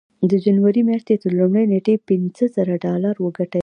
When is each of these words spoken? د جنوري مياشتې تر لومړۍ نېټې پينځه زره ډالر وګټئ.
د 0.29 0.31
جنوري 0.45 0.81
مياشتې 0.89 1.15
تر 1.23 1.31
لومړۍ 1.39 1.65
نېټې 1.71 1.95
پينځه 2.07 2.45
زره 2.55 2.73
ډالر 2.85 3.15
وګټئ. 3.19 3.59